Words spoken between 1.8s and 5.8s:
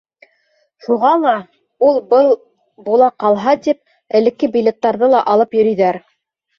ул-был була ҡалһа тип, элекке билеттарҙы ла алып